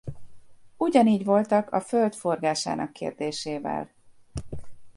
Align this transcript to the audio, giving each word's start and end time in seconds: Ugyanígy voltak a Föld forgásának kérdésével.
Ugyanígy 0.77 1.23
voltak 1.25 1.71
a 1.71 1.79
Föld 1.81 2.13
forgásának 2.15 2.93
kérdésével. 2.93 3.91